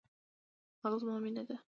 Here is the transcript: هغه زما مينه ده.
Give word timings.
هغه 0.83 0.95
زما 1.01 1.15
مينه 1.23 1.43
ده. 1.49 1.57